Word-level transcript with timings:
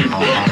Oh, 0.00 0.47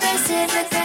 Pacific. 0.00 0.77